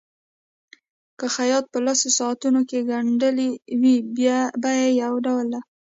[1.17, 3.49] که خیاط په لسو ساعتونو کې ګنډلي
[3.81, 3.95] وي
[4.61, 5.61] بیه یو ډول ده.